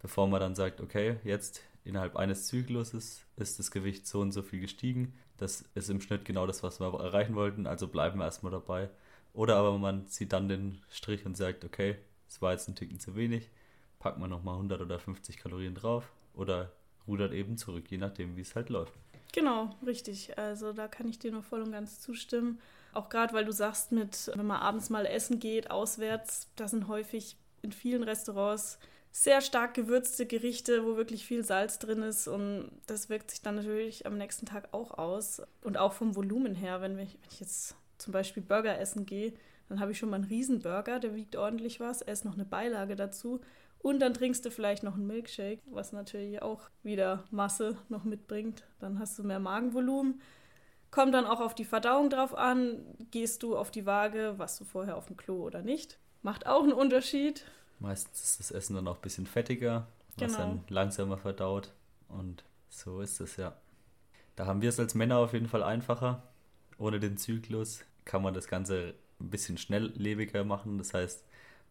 bevor 0.00 0.28
man 0.28 0.40
dann 0.40 0.54
sagt, 0.54 0.80
okay, 0.80 1.16
jetzt 1.24 1.62
innerhalb 1.84 2.16
eines 2.16 2.46
Zykluses 2.46 3.24
ist 3.36 3.58
das 3.58 3.70
Gewicht 3.70 4.06
so 4.06 4.20
und 4.20 4.32
so 4.32 4.42
viel 4.42 4.60
gestiegen. 4.60 5.14
Das 5.36 5.64
ist 5.74 5.90
im 5.90 6.00
Schnitt 6.00 6.24
genau 6.24 6.46
das, 6.46 6.62
was 6.62 6.80
wir 6.80 6.92
erreichen 6.94 7.34
wollten, 7.34 7.66
also 7.66 7.88
bleiben 7.88 8.18
wir 8.18 8.24
erstmal 8.24 8.52
dabei. 8.52 8.88
Oder 9.32 9.56
aber 9.56 9.76
man 9.78 10.06
zieht 10.06 10.32
dann 10.32 10.48
den 10.48 10.80
Strich 10.90 11.26
und 11.26 11.36
sagt, 11.36 11.64
okay, 11.64 11.96
es 12.28 12.40
war 12.40 12.52
jetzt 12.52 12.68
ein 12.68 12.76
Ticken 12.76 13.00
zu 13.00 13.16
wenig, 13.16 13.50
packt 13.98 14.18
man 14.18 14.30
nochmal 14.30 14.54
100 14.54 14.80
oder 14.80 14.98
50 14.98 15.38
Kalorien 15.38 15.74
drauf 15.74 16.10
oder 16.34 16.70
rudert 17.06 17.32
eben 17.32 17.58
zurück, 17.58 17.90
je 17.90 17.98
nachdem, 17.98 18.36
wie 18.36 18.42
es 18.42 18.54
halt 18.54 18.68
läuft. 18.68 18.94
Genau, 19.32 19.74
richtig. 19.84 20.38
Also 20.38 20.72
da 20.72 20.86
kann 20.86 21.08
ich 21.08 21.18
dir 21.18 21.32
nur 21.32 21.42
voll 21.42 21.62
und 21.62 21.72
ganz 21.72 22.00
zustimmen. 22.00 22.60
Auch 22.94 23.08
gerade, 23.08 23.32
weil 23.34 23.44
du 23.44 23.52
sagst, 23.52 23.92
mit, 23.92 24.30
wenn 24.34 24.46
man 24.46 24.60
abends 24.60 24.90
mal 24.90 25.06
essen 25.06 25.40
geht, 25.40 25.70
auswärts, 25.70 26.48
da 26.56 26.68
sind 26.68 26.88
häufig 26.88 27.36
in 27.62 27.72
vielen 27.72 28.02
Restaurants 28.02 28.78
sehr 29.10 29.40
stark 29.40 29.74
gewürzte 29.74 30.26
Gerichte, 30.26 30.84
wo 30.84 30.96
wirklich 30.96 31.24
viel 31.24 31.44
Salz 31.44 31.78
drin 31.78 32.02
ist 32.02 32.26
und 32.26 32.70
das 32.86 33.08
wirkt 33.08 33.30
sich 33.30 33.42
dann 33.42 33.54
natürlich 33.54 34.06
am 34.06 34.18
nächsten 34.18 34.46
Tag 34.46 34.68
auch 34.72 34.98
aus. 34.98 35.40
Und 35.62 35.78
auch 35.78 35.92
vom 35.92 36.16
Volumen 36.16 36.54
her, 36.54 36.80
wenn 36.80 36.98
ich, 36.98 37.14
wenn 37.14 37.30
ich 37.30 37.40
jetzt 37.40 37.76
zum 37.98 38.12
Beispiel 38.12 38.42
Burger 38.42 38.78
essen 38.78 39.06
gehe, 39.06 39.32
dann 39.68 39.80
habe 39.80 39.92
ich 39.92 39.98
schon 39.98 40.10
mal 40.10 40.16
einen 40.16 40.24
Riesenburger, 40.24 40.98
der 40.98 41.14
wiegt 41.14 41.36
ordentlich 41.36 41.80
was, 41.80 42.02
esse 42.02 42.26
noch 42.26 42.34
eine 42.34 42.44
Beilage 42.44 42.96
dazu 42.96 43.40
und 43.84 44.00
dann 44.00 44.14
trinkst 44.14 44.42
du 44.46 44.50
vielleicht 44.50 44.82
noch 44.82 44.94
einen 44.94 45.06
Milkshake, 45.06 45.60
was 45.66 45.92
natürlich 45.92 46.40
auch 46.40 46.70
wieder 46.82 47.22
Masse 47.30 47.76
noch 47.90 48.04
mitbringt. 48.04 48.64
Dann 48.80 48.98
hast 48.98 49.18
du 49.18 49.24
mehr 49.24 49.40
Magenvolumen. 49.40 50.22
Kommt 50.94 51.12
dann 51.12 51.26
auch 51.26 51.40
auf 51.40 51.56
die 51.56 51.64
Verdauung 51.64 52.08
drauf 52.08 52.38
an. 52.38 52.78
Gehst 53.10 53.42
du 53.42 53.56
auf 53.56 53.72
die 53.72 53.84
Waage, 53.84 54.34
was 54.36 54.56
du 54.56 54.64
vorher 54.64 54.96
auf 54.96 55.08
dem 55.08 55.16
Klo 55.16 55.42
oder 55.42 55.60
nicht. 55.60 55.98
Macht 56.22 56.46
auch 56.46 56.62
einen 56.62 56.72
Unterschied. 56.72 57.44
Meistens 57.80 58.22
ist 58.22 58.38
das 58.38 58.50
Essen 58.52 58.76
dann 58.76 58.86
auch 58.86 58.94
ein 58.94 59.02
bisschen 59.02 59.26
fettiger, 59.26 59.88
was 60.16 60.36
genau. 60.36 60.38
dann 60.38 60.64
langsamer 60.68 61.18
verdaut. 61.18 61.72
Und 62.06 62.44
so 62.68 63.00
ist 63.00 63.20
es 63.20 63.36
ja. 63.38 63.56
Da 64.36 64.46
haben 64.46 64.62
wir 64.62 64.68
es 64.68 64.78
als 64.78 64.94
Männer 64.94 65.18
auf 65.18 65.32
jeden 65.32 65.48
Fall 65.48 65.64
einfacher. 65.64 66.22
Ohne 66.78 67.00
den 67.00 67.16
Zyklus 67.16 67.84
kann 68.04 68.22
man 68.22 68.32
das 68.32 68.46
Ganze 68.46 68.94
ein 69.18 69.30
bisschen 69.30 69.58
schnelllebiger 69.58 70.44
machen. 70.44 70.78
Das 70.78 70.94
heißt, 70.94 71.24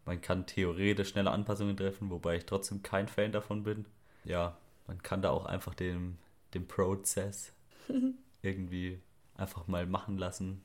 man 0.03 0.19
kann 0.19 0.47
theoretisch 0.47 1.11
schnelle 1.11 1.31
Anpassungen 1.31 1.77
treffen, 1.77 2.09
wobei 2.09 2.35
ich 2.35 2.45
trotzdem 2.45 2.83
kein 2.83 3.07
Fan 3.07 3.31
davon 3.31 3.63
bin. 3.63 3.85
Ja, 4.25 4.57
man 4.85 5.01
kann 5.01 5.21
da 5.21 5.29
auch 5.29 5.45
einfach 5.45 5.75
den, 5.75 6.17
den 6.53 6.67
Prozess 6.67 7.53
irgendwie 8.41 8.99
einfach 9.43 9.67
mal 9.67 9.85
machen 9.85 10.17
lassen. 10.17 10.63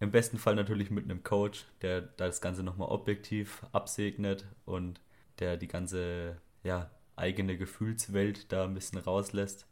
Im 0.00 0.10
besten 0.10 0.38
Fall 0.38 0.54
natürlich 0.54 0.90
mit 0.90 1.04
einem 1.04 1.22
Coach, 1.22 1.64
der 1.80 2.00
das 2.00 2.40
Ganze 2.40 2.62
nochmal 2.62 2.88
objektiv 2.88 3.64
absegnet 3.72 4.46
und 4.64 5.00
der 5.38 5.56
die 5.56 5.68
ganze 5.68 6.36
ja, 6.62 6.90
eigene 7.16 7.56
Gefühlswelt 7.56 8.52
da 8.52 8.64
ein 8.64 8.74
bisschen 8.74 8.98
rauslässt, 8.98 9.66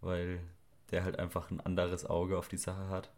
weil 0.00 0.40
der 0.90 1.04
halt 1.04 1.18
einfach 1.18 1.50
ein 1.50 1.60
anderes 1.60 2.06
Auge 2.06 2.38
auf 2.38 2.48
die 2.48 2.56
Sache 2.56 2.88
hat. 2.88 3.10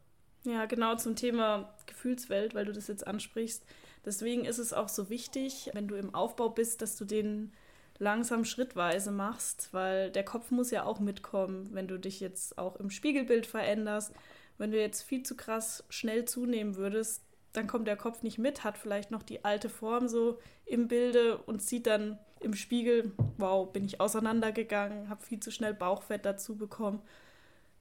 Ja, 0.44 0.66
genau 0.66 0.96
zum 0.96 1.14
Thema 1.14 1.72
Gefühlswelt, 1.86 2.54
weil 2.54 2.64
du 2.64 2.72
das 2.72 2.88
jetzt 2.88 3.06
ansprichst. 3.06 3.64
Deswegen 4.04 4.44
ist 4.44 4.58
es 4.58 4.72
auch 4.72 4.88
so 4.88 5.08
wichtig, 5.08 5.70
wenn 5.74 5.86
du 5.86 5.94
im 5.94 6.14
Aufbau 6.14 6.48
bist, 6.48 6.82
dass 6.82 6.96
du 6.96 7.04
den 7.04 7.52
langsam 7.98 8.44
schrittweise 8.44 9.12
machst, 9.12 9.68
weil 9.72 10.10
der 10.10 10.24
Kopf 10.24 10.50
muss 10.50 10.72
ja 10.72 10.84
auch 10.84 10.98
mitkommen, 10.98 11.68
wenn 11.72 11.86
du 11.86 11.98
dich 11.98 12.18
jetzt 12.18 12.58
auch 12.58 12.76
im 12.76 12.90
Spiegelbild 12.90 13.46
veränderst. 13.46 14.12
Wenn 14.62 14.70
du 14.70 14.80
jetzt 14.80 15.02
viel 15.02 15.24
zu 15.24 15.36
krass 15.36 15.82
schnell 15.88 16.24
zunehmen 16.24 16.76
würdest, 16.76 17.24
dann 17.52 17.66
kommt 17.66 17.88
der 17.88 17.96
Kopf 17.96 18.22
nicht 18.22 18.38
mit, 18.38 18.62
hat 18.62 18.78
vielleicht 18.78 19.10
noch 19.10 19.24
die 19.24 19.44
alte 19.44 19.68
Form 19.68 20.06
so 20.06 20.38
im 20.66 20.86
Bilde 20.86 21.36
und 21.36 21.60
sieht 21.60 21.88
dann 21.88 22.16
im 22.38 22.54
Spiegel, 22.54 23.10
wow, 23.38 23.72
bin 23.72 23.84
ich 23.84 24.00
auseinandergegangen, 24.00 25.08
habe 25.08 25.20
viel 25.24 25.40
zu 25.40 25.50
schnell 25.50 25.74
Bauchfett 25.74 26.24
dazu 26.24 26.56
bekommen. 26.56 27.02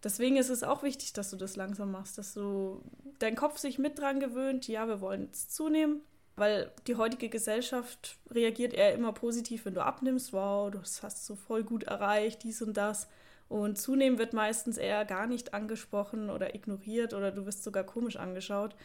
Deswegen 0.03 0.37
ist 0.37 0.49
es 0.49 0.63
auch 0.63 0.81
wichtig, 0.81 1.13
dass 1.13 1.29
du 1.29 1.37
das 1.37 1.55
langsam 1.55 1.91
machst, 1.91 2.17
dass 2.17 2.33
du 2.33 2.81
dein 3.19 3.35
Kopf 3.35 3.59
sich 3.59 3.77
mit 3.77 3.99
dran 3.99 4.19
gewöhnt, 4.19 4.67
ja, 4.67 4.87
wir 4.87 5.01
wollen 5.01 5.25
jetzt 5.25 5.53
zunehmen, 5.53 6.01
weil 6.35 6.71
die 6.87 6.95
heutige 6.95 7.29
Gesellschaft 7.29 8.17
reagiert 8.31 8.73
eher 8.73 8.95
immer 8.95 9.13
positiv, 9.13 9.65
wenn 9.65 9.75
du 9.75 9.85
abnimmst, 9.85 10.33
wow, 10.33 10.71
du 10.71 10.79
hast 10.79 11.27
so 11.27 11.35
voll 11.35 11.63
gut 11.63 11.83
erreicht, 11.83 12.41
dies 12.41 12.63
und 12.63 12.75
das. 12.75 13.07
Und 13.51 13.77
zunehmen 13.77 14.17
wird 14.17 14.31
meistens 14.31 14.77
eher 14.77 15.03
gar 15.03 15.27
nicht 15.27 15.53
angesprochen 15.53 16.29
oder 16.29 16.55
ignoriert 16.55 17.13
oder 17.13 17.33
du 17.33 17.45
wirst 17.45 17.65
sogar 17.65 17.83
komisch 17.83 18.15
angeschaut. 18.15 18.77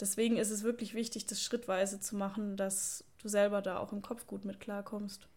Deswegen 0.00 0.38
ist 0.38 0.50
es 0.50 0.62
wirklich 0.62 0.94
wichtig, 0.94 1.26
das 1.26 1.42
schrittweise 1.42 2.00
zu 2.00 2.16
machen, 2.16 2.56
dass 2.56 3.04
du 3.20 3.28
selber 3.28 3.60
da 3.60 3.76
auch 3.76 3.92
im 3.92 4.00
Kopf 4.00 4.26
gut 4.26 4.46
mit 4.46 4.60
klarkommst. 4.60 5.28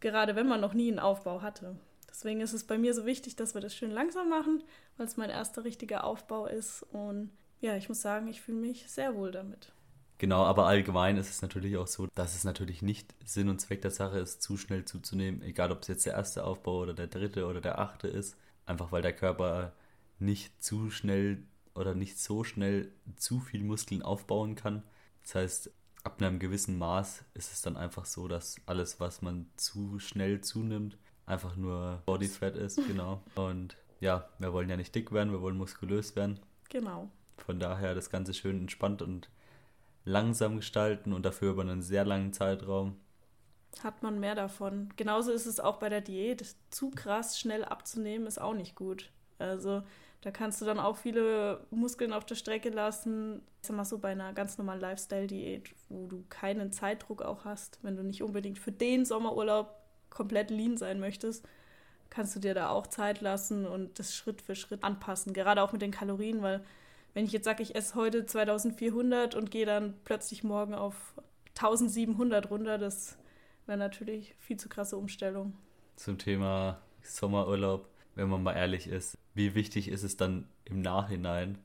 Gerade 0.00 0.36
wenn 0.36 0.46
man 0.46 0.60
noch 0.60 0.74
nie 0.74 0.90
einen 0.90 0.98
Aufbau 0.98 1.40
hatte. 1.40 1.76
Deswegen 2.10 2.42
ist 2.42 2.52
es 2.52 2.64
bei 2.64 2.76
mir 2.76 2.92
so 2.92 3.06
wichtig, 3.06 3.36
dass 3.36 3.54
wir 3.54 3.62
das 3.62 3.74
schön 3.74 3.90
langsam 3.90 4.28
machen, 4.28 4.64
weil 4.98 5.06
es 5.06 5.16
mein 5.16 5.30
erster 5.30 5.64
richtiger 5.64 6.04
Aufbau 6.04 6.44
ist. 6.44 6.82
Und 6.92 7.30
ja, 7.62 7.74
ich 7.76 7.88
muss 7.88 8.02
sagen, 8.02 8.28
ich 8.28 8.42
fühle 8.42 8.58
mich 8.58 8.90
sehr 8.90 9.14
wohl 9.14 9.30
damit. 9.30 9.72
Genau, 10.20 10.44
aber 10.44 10.66
allgemein 10.66 11.16
ist 11.16 11.30
es 11.30 11.40
natürlich 11.40 11.78
auch 11.78 11.86
so, 11.86 12.06
dass 12.14 12.36
es 12.36 12.44
natürlich 12.44 12.82
nicht 12.82 13.14
Sinn 13.24 13.48
und 13.48 13.58
Zweck 13.58 13.80
der 13.80 13.90
Sache 13.90 14.18
ist, 14.18 14.42
zu 14.42 14.58
schnell 14.58 14.84
zuzunehmen, 14.84 15.40
egal 15.40 15.72
ob 15.72 15.80
es 15.80 15.88
jetzt 15.88 16.04
der 16.04 16.12
erste 16.12 16.44
Aufbau 16.44 16.80
oder 16.80 16.92
der 16.92 17.06
dritte 17.06 17.46
oder 17.46 17.62
der 17.62 17.78
achte 17.78 18.06
ist, 18.06 18.36
einfach 18.66 18.92
weil 18.92 19.00
der 19.00 19.14
Körper 19.14 19.72
nicht 20.18 20.62
zu 20.62 20.90
schnell 20.90 21.42
oder 21.74 21.94
nicht 21.94 22.18
so 22.18 22.44
schnell 22.44 22.92
zu 23.16 23.40
viel 23.40 23.64
Muskeln 23.64 24.02
aufbauen 24.02 24.56
kann. 24.56 24.82
Das 25.22 25.36
heißt, 25.36 25.70
ab 26.04 26.20
einem 26.20 26.38
gewissen 26.38 26.76
Maß 26.76 27.24
ist 27.32 27.50
es 27.54 27.62
dann 27.62 27.78
einfach 27.78 28.04
so, 28.04 28.28
dass 28.28 28.56
alles, 28.66 29.00
was 29.00 29.22
man 29.22 29.46
zu 29.56 30.00
schnell 30.00 30.42
zunimmt, 30.42 30.98
einfach 31.24 31.56
nur 31.56 32.02
Bodyfat 32.04 32.56
ist, 32.56 32.76
genau. 32.86 33.22
Und 33.36 33.78
ja, 34.00 34.28
wir 34.38 34.52
wollen 34.52 34.68
ja 34.68 34.76
nicht 34.76 34.94
dick 34.94 35.12
werden, 35.12 35.32
wir 35.32 35.40
wollen 35.40 35.56
muskulös 35.56 36.14
werden. 36.14 36.40
Genau. 36.68 37.10
Von 37.38 37.58
daher 37.58 37.94
das 37.94 38.10
Ganze 38.10 38.34
schön 38.34 38.58
entspannt 38.58 39.00
und 39.00 39.30
langsam 40.04 40.56
gestalten 40.56 41.12
und 41.12 41.24
dafür 41.24 41.52
über 41.52 41.62
einen 41.62 41.82
sehr 41.82 42.04
langen 42.04 42.32
Zeitraum. 42.32 42.96
Hat 43.82 44.02
man 44.02 44.18
mehr 44.18 44.34
davon. 44.34 44.88
Genauso 44.96 45.30
ist 45.32 45.46
es 45.46 45.60
auch 45.60 45.78
bei 45.78 45.88
der 45.88 46.00
Diät. 46.00 46.54
Zu 46.70 46.90
krass 46.90 47.38
schnell 47.38 47.64
abzunehmen 47.64 48.26
ist 48.26 48.40
auch 48.40 48.54
nicht 48.54 48.74
gut. 48.74 49.10
Also 49.38 49.82
da 50.22 50.30
kannst 50.30 50.60
du 50.60 50.66
dann 50.66 50.78
auch 50.78 50.96
viele 50.96 51.66
Muskeln 51.70 52.12
auf 52.12 52.26
der 52.26 52.34
Strecke 52.34 52.68
lassen. 52.70 53.42
Ich 53.62 53.68
sag 53.68 53.76
mal 53.76 53.84
so 53.84 53.98
bei 53.98 54.10
einer 54.10 54.32
ganz 54.32 54.58
normalen 54.58 54.80
Lifestyle-Diät, 54.80 55.74
wo 55.88 56.06
du 56.08 56.24
keinen 56.28 56.72
Zeitdruck 56.72 57.22
auch 57.22 57.44
hast, 57.44 57.78
wenn 57.82 57.96
du 57.96 58.02
nicht 58.02 58.22
unbedingt 58.22 58.58
für 58.58 58.72
den 58.72 59.04
Sommerurlaub 59.04 59.74
komplett 60.10 60.50
lean 60.50 60.76
sein 60.76 61.00
möchtest, 61.00 61.48
kannst 62.10 62.34
du 62.36 62.40
dir 62.40 62.54
da 62.54 62.70
auch 62.70 62.88
Zeit 62.88 63.20
lassen 63.20 63.66
und 63.66 63.98
das 63.98 64.14
Schritt 64.14 64.42
für 64.42 64.56
Schritt 64.56 64.84
anpassen. 64.84 65.32
Gerade 65.32 65.62
auch 65.62 65.72
mit 65.72 65.80
den 65.80 65.92
Kalorien, 65.92 66.42
weil 66.42 66.64
wenn 67.14 67.24
ich 67.24 67.32
jetzt 67.32 67.44
sage, 67.44 67.62
ich 67.62 67.74
esse 67.74 67.94
heute 67.94 68.26
2400 68.26 69.34
und 69.34 69.50
gehe 69.50 69.66
dann 69.66 69.94
plötzlich 70.04 70.44
morgen 70.44 70.74
auf 70.74 71.14
1700 71.56 72.50
runter, 72.50 72.78
das 72.78 73.18
wäre 73.66 73.78
natürlich 73.78 74.34
viel 74.38 74.56
zu 74.56 74.68
krasse 74.68 74.96
Umstellung. 74.96 75.56
Zum 75.96 76.18
Thema 76.18 76.80
Sommerurlaub, 77.02 77.88
wenn 78.14 78.28
man 78.28 78.42
mal 78.42 78.54
ehrlich 78.54 78.86
ist, 78.86 79.16
wie 79.34 79.54
wichtig 79.54 79.88
ist 79.88 80.02
es 80.02 80.16
dann 80.16 80.48
im 80.64 80.80
Nachhinein, 80.82 81.58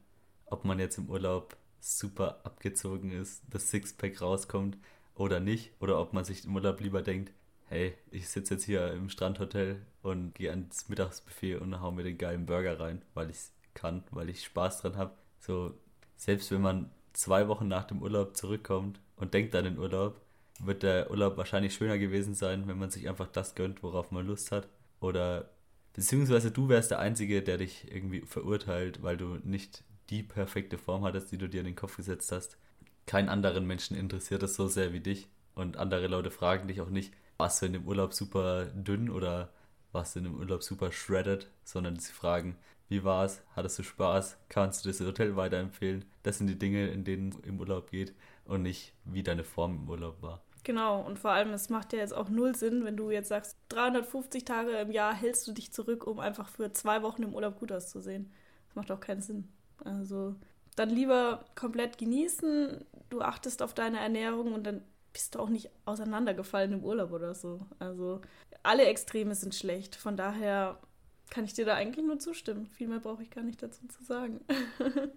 ob 0.45 0.65
man 0.65 0.79
jetzt 0.79 0.97
im 0.97 1.09
Urlaub 1.09 1.55
super 1.79 2.39
abgezogen 2.43 3.11
ist, 3.11 3.43
das 3.49 3.69
Sixpack 3.69 4.21
rauskommt 4.21 4.77
oder 5.15 5.39
nicht, 5.39 5.71
oder 5.79 5.99
ob 5.99 6.13
man 6.13 6.25
sich 6.25 6.45
im 6.45 6.55
Urlaub 6.55 6.79
lieber 6.79 7.01
denkt, 7.01 7.31
hey, 7.67 7.93
ich 8.11 8.29
sitze 8.29 8.55
jetzt 8.55 8.63
hier 8.63 8.91
im 8.93 9.09
Strandhotel 9.09 9.81
und 10.01 10.35
gehe 10.35 10.51
ans 10.51 10.89
Mittagsbuffet 10.89 11.55
und 11.57 11.79
hau 11.81 11.91
mir 11.91 12.03
den 12.03 12.17
geilen 12.17 12.45
Burger 12.45 12.79
rein, 12.79 13.01
weil 13.13 13.29
ich 13.29 13.37
es 13.37 13.51
kann, 13.73 14.03
weil 14.11 14.29
ich 14.29 14.43
Spaß 14.43 14.81
dran 14.81 14.97
habe. 14.97 15.15
So, 15.39 15.73
selbst 16.15 16.51
wenn 16.51 16.61
man 16.61 16.91
zwei 17.13 17.47
Wochen 17.47 17.67
nach 17.67 17.85
dem 17.85 18.01
Urlaub 18.01 18.35
zurückkommt 18.35 18.99
und 19.15 19.33
denkt 19.33 19.55
an 19.55 19.65
den 19.65 19.77
Urlaub, 19.77 20.21
wird 20.59 20.83
der 20.83 21.09
Urlaub 21.11 21.37
wahrscheinlich 21.37 21.73
schöner 21.73 21.97
gewesen 21.97 22.33
sein, 22.33 22.67
wenn 22.67 22.79
man 22.79 22.89
sich 22.89 23.09
einfach 23.09 23.27
das 23.27 23.55
gönnt, 23.55 23.83
worauf 23.83 24.11
man 24.11 24.25
Lust 24.25 24.51
hat. 24.51 24.67
Oder 24.99 25.49
beziehungsweise 25.93 26.51
du 26.51 26.69
wärst 26.69 26.91
der 26.91 26.99
Einzige, 26.99 27.41
der 27.41 27.57
dich 27.57 27.91
irgendwie 27.91 28.21
verurteilt, 28.21 29.03
weil 29.03 29.17
du 29.17 29.37
nicht 29.43 29.83
die 30.09 30.23
perfekte 30.23 30.77
Form 30.77 31.03
hattest, 31.03 31.31
die 31.31 31.37
du 31.37 31.49
dir 31.49 31.59
in 31.59 31.65
den 31.65 31.75
Kopf 31.75 31.97
gesetzt 31.97 32.31
hast. 32.31 32.57
Keinen 33.05 33.29
anderen 33.29 33.65
Menschen 33.65 33.97
interessiert 33.97 34.43
es 34.43 34.55
so 34.55 34.67
sehr 34.67 34.93
wie 34.93 34.99
dich. 34.99 35.27
Und 35.55 35.77
andere 35.77 36.07
Leute 36.07 36.31
fragen 36.31 36.67
dich 36.67 36.81
auch 36.81 36.89
nicht, 36.89 37.13
warst 37.37 37.61
du 37.61 37.65
in 37.65 37.73
dem 37.73 37.87
Urlaub 37.87 38.13
super 38.13 38.65
dünn 38.65 39.09
oder 39.09 39.49
warst 39.91 40.15
du 40.15 40.19
in 40.19 40.25
dem 40.25 40.35
Urlaub 40.35 40.63
super 40.63 40.91
shredded, 40.91 41.49
sondern 41.63 41.97
sie 41.97 42.11
fragen, 42.11 42.57
wie 42.87 43.03
war 43.03 43.25
es? 43.25 43.41
Hattest 43.55 43.79
du 43.79 43.83
Spaß? 43.83 44.37
Kannst 44.49 44.85
du 44.85 44.89
das 44.89 44.99
Hotel 44.99 45.35
weiterempfehlen? 45.35 46.05
Das 46.23 46.37
sind 46.37 46.47
die 46.47 46.59
Dinge, 46.59 46.87
in 46.87 47.03
denen 47.03 47.29
es 47.29 47.39
im 47.39 47.59
Urlaub 47.59 47.89
geht 47.89 48.13
und 48.45 48.61
nicht, 48.61 48.93
wie 49.05 49.23
deine 49.23 49.43
Form 49.43 49.75
im 49.75 49.89
Urlaub 49.89 50.21
war. 50.21 50.41
Genau, 50.63 51.01
und 51.01 51.19
vor 51.19 51.31
allem, 51.31 51.53
es 51.53 51.69
macht 51.69 51.93
ja 51.93 51.99
jetzt 51.99 52.13
auch 52.13 52.29
null 52.29 52.55
Sinn, 52.55 52.85
wenn 52.85 52.97
du 52.97 53.11
jetzt 53.11 53.29
sagst, 53.29 53.55
350 53.69 54.45
Tage 54.45 54.71
im 54.71 54.91
Jahr 54.91 55.13
hältst 55.13 55.47
du 55.47 55.51
dich 55.51 55.71
zurück, 55.71 56.07
um 56.07 56.19
einfach 56.19 56.49
für 56.49 56.71
zwei 56.71 57.03
Wochen 57.03 57.21
im 57.21 57.35
Urlaub 57.35 57.59
gut 57.59 57.71
auszusehen. 57.71 58.31
Das 58.67 58.75
macht 58.75 58.91
auch 58.91 58.99
keinen 58.99 59.21
Sinn. 59.21 59.47
Also 59.83 60.35
dann 60.75 60.89
lieber 60.89 61.45
komplett 61.55 61.97
genießen, 61.99 62.83
du 63.09 63.21
achtest 63.21 63.61
auf 63.61 63.75
deine 63.75 63.99
Ernährung 63.99 64.53
und 64.53 64.63
dann 64.65 64.81
bist 65.13 65.35
du 65.35 65.39
auch 65.39 65.49
nicht 65.49 65.69
auseinandergefallen 65.85 66.73
im 66.73 66.83
Urlaub 66.83 67.11
oder 67.11 67.35
so. 67.35 67.61
Also 67.79 68.21
alle 68.63 68.85
Extreme 68.85 69.35
sind 69.35 69.53
schlecht. 69.55 69.95
Von 69.95 70.17
daher 70.17 70.79
kann 71.29 71.45
ich 71.45 71.53
dir 71.53 71.65
da 71.65 71.75
eigentlich 71.75 72.05
nur 72.05 72.19
zustimmen. 72.19 72.67
Viel 72.67 72.87
mehr 72.87 72.99
brauche 72.99 73.23
ich 73.23 73.29
gar 73.29 73.43
nicht 73.43 73.61
dazu 73.61 73.87
zu 73.87 74.03
sagen. 74.03 74.39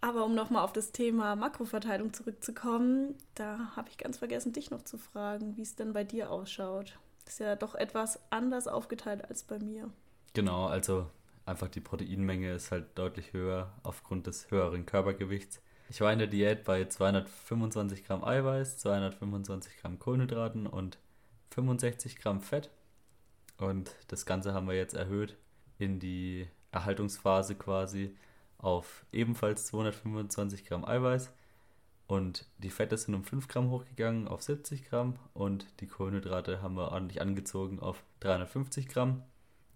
Aber 0.00 0.24
um 0.24 0.34
nochmal 0.34 0.62
auf 0.64 0.72
das 0.72 0.92
Thema 0.92 1.34
Makroverteilung 1.34 2.12
zurückzukommen, 2.12 3.16
da 3.34 3.72
habe 3.74 3.88
ich 3.88 3.98
ganz 3.98 4.18
vergessen, 4.18 4.52
dich 4.52 4.70
noch 4.70 4.82
zu 4.82 4.96
fragen, 4.96 5.56
wie 5.56 5.62
es 5.62 5.74
denn 5.74 5.92
bei 5.92 6.04
dir 6.04 6.30
ausschaut. 6.30 6.98
Ist 7.26 7.40
ja 7.40 7.56
doch 7.56 7.74
etwas 7.74 8.20
anders 8.30 8.68
aufgeteilt 8.68 9.28
als 9.28 9.42
bei 9.42 9.58
mir. 9.58 9.90
Genau, 10.34 10.66
also 10.66 11.06
einfach 11.46 11.68
die 11.68 11.80
Proteinmenge 11.80 12.52
ist 12.52 12.70
halt 12.70 12.96
deutlich 12.96 13.32
höher 13.32 13.72
aufgrund 13.82 14.28
des 14.28 14.50
höheren 14.50 14.86
Körpergewichts. 14.86 15.60
Ich 15.90 16.00
war 16.00 16.12
in 16.12 16.18
der 16.18 16.28
Diät 16.28 16.64
bei 16.64 16.84
225 16.84 18.04
Gramm 18.04 18.22
Eiweiß, 18.22 18.78
225 18.78 19.78
Gramm 19.78 19.98
Kohlenhydraten 19.98 20.66
und 20.66 20.98
65 21.50 22.16
Gramm 22.18 22.40
Fett. 22.40 22.70
Und 23.58 23.94
das 24.08 24.24
Ganze 24.24 24.54
haben 24.54 24.68
wir 24.68 24.76
jetzt 24.76 24.94
erhöht 24.94 25.36
in 25.78 25.98
die 26.00 26.48
Erhaltungsphase 26.72 27.54
quasi 27.54 28.16
auf 28.58 29.04
ebenfalls 29.12 29.66
225 29.66 30.64
Gramm 30.64 30.84
Eiweiß. 30.84 31.32
Und 32.06 32.46
die 32.58 32.70
Fette 32.70 32.96
sind 32.96 33.14
um 33.14 33.22
5 33.22 33.48
Gramm 33.48 33.70
hochgegangen 33.70 34.28
auf 34.28 34.42
70 34.42 34.88
Gramm 34.88 35.18
und 35.34 35.66
die 35.80 35.86
Kohlenhydrate 35.86 36.62
haben 36.62 36.74
wir 36.74 36.90
ordentlich 36.90 37.20
angezogen 37.20 37.80
auf 37.80 38.02
350 38.20 38.88
Gramm. 38.88 39.22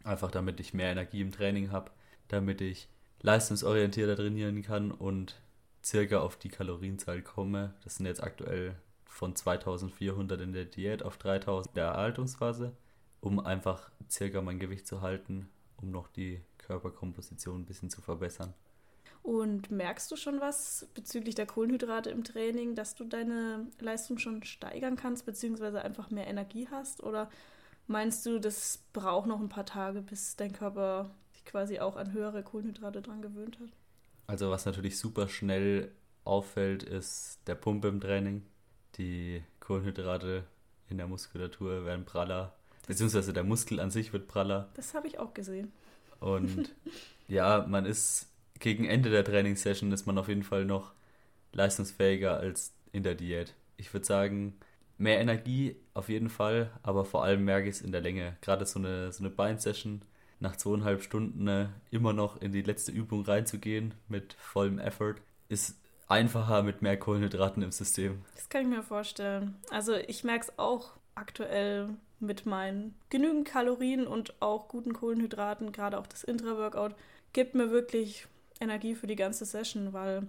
Einfach 0.03 0.31
damit 0.31 0.59
ich 0.59 0.73
mehr 0.73 0.91
Energie 0.91 1.21
im 1.21 1.31
Training 1.31 1.71
habe, 1.71 1.91
damit 2.29 2.63
ich 2.63 2.89
leistungsorientierter 3.21 4.17
trainieren 4.17 4.63
kann 4.63 4.91
und 4.91 5.41
circa 5.85 6.21
auf 6.21 6.37
die 6.37 6.49
Kalorienzahl 6.49 7.21
komme. 7.21 7.75
Das 7.85 7.97
sind 7.97 8.07
jetzt 8.07 8.23
aktuell 8.23 8.77
von 9.05 9.37
2400 9.37 10.41
in 10.41 10.53
der 10.55 10.65
Diät 10.65 11.03
auf 11.03 11.19
3000 11.19 11.69
in 11.69 11.75
der 11.75 11.89
Erhaltungsphase, 11.89 12.73
um 13.23 13.41
einfach 13.41 13.91
circa 14.11 14.43
mein 14.43 14.59
Gewicht 14.59 14.87
zu 14.87 15.01
halten, 15.01 15.49
um 15.81 15.91
noch 15.91 16.09
die 16.09 16.43
Körperkomposition 16.59 17.63
ein 17.63 17.65
bisschen 17.65 17.89
zu 17.89 18.03
verbessern. 18.03 18.53
Und 19.23 19.71
merkst 19.71 20.11
du 20.11 20.17
schon 20.17 20.41
was 20.41 20.89
bezüglich 20.95 21.37
der 21.37 21.47
Kohlenhydrate 21.47 22.11
im 22.11 22.25
Training, 22.25 22.75
dass 22.75 22.97
du 22.97 23.05
deine 23.05 23.69
Leistung 23.79 24.19
schon 24.19 24.43
steigern 24.43 24.97
kannst, 24.97 25.25
beziehungsweise 25.25 25.83
einfach 25.83 26.11
mehr 26.11 26.27
Energie 26.27 26.67
hast? 26.69 27.03
Oder 27.03 27.31
meinst 27.87 28.27
du, 28.27 28.41
das 28.41 28.83
braucht 28.93 29.29
noch 29.29 29.41
ein 29.41 29.49
paar 29.49 29.67
Tage, 29.67 30.03
bis 30.03 30.35
dein 30.35 30.53
Körper 30.53 31.15
sich 31.31 31.45
quasi 31.45 31.79
auch 31.79 31.95
an 31.95 32.13
höhere 32.13 32.43
Kohlenhydrate 32.43 33.01
dran 33.01 33.23
gewöhnt 33.23 33.61
hat? 33.61 33.69
Also 34.27 34.51
was 34.51 34.67
natürlich 34.67 34.99
super 34.99 35.29
schnell 35.29 35.93
auffällt, 36.25 36.83
ist 36.83 37.39
der 37.47 37.55
Pump 37.55 37.85
im 37.85 38.01
Training. 38.01 38.43
Die 38.97 39.45
Kohlenhydrate 39.61 40.45
in 40.89 40.99
der 40.99 41.07
Muskulatur 41.07 41.85
werden 41.85 42.05
praller, 42.05 42.57
beziehungsweise 42.87 43.33
der 43.33 43.45
Muskel 43.45 43.81
an 43.81 43.91
sich 43.91 44.13
wird 44.13 44.29
praller. 44.29 44.69
Das 44.75 44.95
habe 44.95 45.07
ich 45.07 45.19
auch 45.19 45.35
gesehen. 45.35 45.73
Und 46.21 46.75
ja, 47.29 47.67
man 47.69 47.85
ist 47.85 48.29
gegen 48.59 48.85
Ende 48.85 49.11
der 49.11 49.25
Trainingssession 49.25 49.91
ist 49.93 50.07
man 50.07 50.19
auf 50.19 50.29
jeden 50.29 50.45
Fall 50.45 50.65
noch 50.65 50.93
leistungsfähiger 51.53 52.39
als 52.39 52.73
in 52.93 53.03
der 53.03 53.15
Diät. 53.15 53.55
Ich 53.77 53.93
würde 53.93 54.07
sagen, 54.07 54.55
mehr 54.99 55.21
Energie 55.21 55.77
auf 55.95 56.09
jeden 56.09 56.29
Fall, 56.29 56.71
aber 56.83 57.05
vor 57.05 57.25
allem 57.25 57.45
merke 57.45 57.69
ich 57.69 57.77
es 57.77 57.83
in 57.83 57.93
der 57.93 58.01
Länge. 58.01 58.37
Gerade 58.41 58.65
so 58.67 58.79
eine, 58.79 59.13
so 59.13 59.23
eine 59.23 59.31
Beinsession 59.31 60.03
nach 60.39 60.57
zweieinhalb 60.57 61.03
Stunden 61.03 61.49
äh, 61.49 61.69
immer 61.91 62.13
noch 62.13 62.41
in 62.41 62.53
die 62.53 62.63
letzte 62.63 62.93
Übung 62.93 63.25
reinzugehen 63.25 63.95
mit 64.09 64.35
vollem 64.35 64.79
Effort 64.79 65.17
ist 65.49 65.77
einfacher 66.09 66.63
mit 66.63 66.83
mehr 66.83 66.99
Kohlenhydraten 66.99 67.63
im 67.63 67.73
System. 67.73 68.23
Das 68.35 68.49
kann 68.49 68.63
ich 68.63 68.69
mir 68.69 68.83
vorstellen. 68.83 69.57
Also 69.71 69.95
ich 69.95 70.25
merke 70.25 70.47
es 70.47 70.59
auch 70.59 70.93
aktuell 71.15 71.91
mit 72.21 72.47
meinen 72.47 72.95
genügend 73.11 73.47
Kalorien 73.47 74.07
und 74.07 74.41
auch 74.41 74.69
guten 74.69 74.93
Kohlenhydraten, 74.93 75.73
gerade 75.73 75.99
auch 75.99 76.07
das 76.07 76.25
Intra-Workout, 76.25 76.95
gibt 77.33 77.55
mir 77.55 77.71
wirklich 77.71 78.27
Energie 78.61 78.95
für 78.95 79.07
die 79.07 79.17
ganze 79.17 79.45
Session, 79.45 79.93
weil 79.93 80.27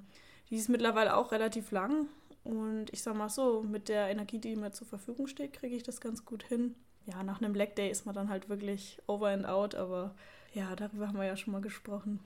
die 0.49 0.55
ist 0.55 0.69
mittlerweile 0.69 1.15
auch 1.15 1.31
relativ 1.31 1.71
lang. 1.71 2.07
Und 2.43 2.91
ich 2.91 3.01
sag 3.01 3.15
mal 3.15 3.29
so, 3.29 3.63
mit 3.63 3.87
der 3.87 4.09
Energie, 4.09 4.39
die 4.39 4.55
mir 4.55 4.71
zur 4.71 4.87
Verfügung 4.87 5.27
steht, 5.27 5.53
kriege 5.53 5.75
ich 5.75 5.83
das 5.83 6.01
ganz 6.01 6.25
gut 6.25 6.43
hin. 6.43 6.75
Ja, 7.05 7.23
nach 7.23 7.41
einem 7.41 7.53
Black 7.53 7.75
Day 7.75 7.89
ist 7.89 8.05
man 8.05 8.15
dann 8.15 8.29
halt 8.29 8.49
wirklich 8.49 9.01
over 9.07 9.29
and 9.29 9.45
out, 9.45 9.75
aber 9.75 10.15
ja, 10.53 10.75
darüber 10.75 11.07
haben 11.07 11.17
wir 11.17 11.25
ja 11.25 11.37
schon 11.37 11.53
mal 11.53 11.61
gesprochen. 11.61 12.19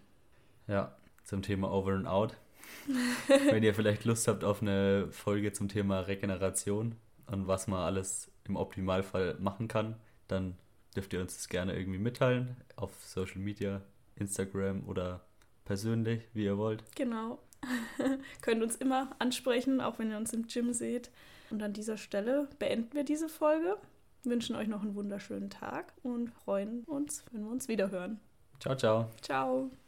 Ja, 0.67 0.95
zum 1.23 1.41
Thema 1.41 1.71
over 1.71 1.93
and 1.93 2.07
out. 2.07 2.37
Wenn 3.27 3.63
ihr 3.63 3.73
vielleicht 3.73 4.05
Lust 4.05 4.27
habt 4.27 4.43
auf 4.43 4.61
eine 4.61 5.07
Folge 5.11 5.53
zum 5.53 5.67
Thema 5.67 6.01
Regeneration 6.01 6.95
und 7.27 7.47
was 7.47 7.67
man 7.67 7.79
alles 7.79 8.31
im 8.49 8.55
Optimalfall 8.55 9.35
machen 9.39 9.67
kann, 9.67 9.95
dann 10.27 10.55
dürft 10.95 11.13
ihr 11.13 11.21
uns 11.21 11.35
das 11.35 11.49
gerne 11.49 11.75
irgendwie 11.75 11.99
mitteilen 11.99 12.57
auf 12.75 12.91
Social 13.03 13.39
Media, 13.39 13.81
Instagram 14.15 14.87
oder 14.87 15.21
persönlich, 15.65 16.23
wie 16.33 16.45
ihr 16.45 16.57
wollt. 16.57 16.83
Genau. 16.95 17.39
Könnt 18.41 18.63
uns 18.63 18.75
immer 18.75 19.15
ansprechen, 19.19 19.81
auch 19.81 19.99
wenn 19.99 20.11
ihr 20.11 20.17
uns 20.17 20.33
im 20.33 20.47
Gym 20.47 20.73
seht. 20.73 21.11
Und 21.49 21.61
an 21.63 21.73
dieser 21.73 21.97
Stelle 21.97 22.47
beenden 22.59 22.93
wir 22.93 23.03
diese 23.03 23.29
Folge, 23.29 23.77
wünschen 24.23 24.55
euch 24.55 24.67
noch 24.67 24.81
einen 24.81 24.95
wunderschönen 24.95 25.49
Tag 25.49 25.93
und 26.03 26.29
freuen 26.29 26.83
uns, 26.83 27.23
wenn 27.31 27.43
wir 27.43 27.51
uns 27.51 27.67
wieder 27.67 27.91
hören. 27.91 28.19
Ciao, 28.59 28.75
ciao. 28.75 29.09
Ciao. 29.21 29.71